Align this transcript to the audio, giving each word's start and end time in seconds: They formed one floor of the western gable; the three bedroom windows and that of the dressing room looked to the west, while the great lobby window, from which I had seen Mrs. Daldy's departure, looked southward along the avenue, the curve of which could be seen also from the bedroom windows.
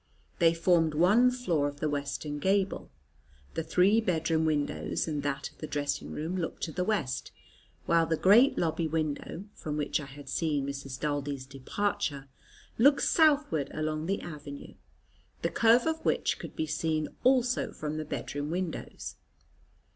They 0.39 0.55
formed 0.55 0.95
one 0.95 1.29
floor 1.29 1.67
of 1.67 1.79
the 1.79 1.87
western 1.87 2.39
gable; 2.39 2.89
the 3.53 3.61
three 3.61 4.01
bedroom 4.01 4.45
windows 4.45 5.07
and 5.07 5.21
that 5.21 5.51
of 5.51 5.59
the 5.59 5.67
dressing 5.67 6.11
room 6.11 6.35
looked 6.37 6.63
to 6.63 6.71
the 6.71 6.83
west, 6.83 7.31
while 7.85 8.07
the 8.07 8.17
great 8.17 8.57
lobby 8.57 8.87
window, 8.87 9.43
from 9.53 9.77
which 9.77 9.99
I 9.99 10.07
had 10.07 10.27
seen 10.27 10.65
Mrs. 10.65 10.99
Daldy's 10.99 11.45
departure, 11.45 12.27
looked 12.79 13.03
southward 13.03 13.69
along 13.75 14.07
the 14.07 14.21
avenue, 14.21 14.73
the 15.43 15.49
curve 15.51 15.85
of 15.85 16.03
which 16.03 16.39
could 16.39 16.55
be 16.55 16.65
seen 16.65 17.07
also 17.23 17.71
from 17.71 17.97
the 17.97 18.03
bedroom 18.05 18.49
windows. 18.49 19.17